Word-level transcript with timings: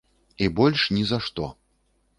І 0.45 0.47
больш 0.59 0.87
ні 0.97 1.03
за 1.11 1.23
што. 1.29 1.51